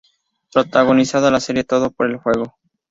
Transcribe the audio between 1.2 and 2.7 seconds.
la serie "Todo por el juego".